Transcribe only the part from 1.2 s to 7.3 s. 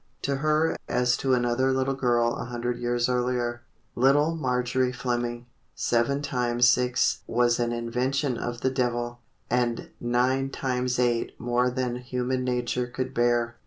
another little girl a hundred years earlier—little Marjorie Fleming—"seven times six